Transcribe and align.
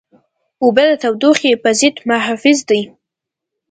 اوبه 0.63 0.83
د 0.89 0.91
تودوخې 1.01 1.51
پر 1.63 1.71
ضد 1.79 1.95
محافظ 2.09 2.57
دي. 2.69 2.81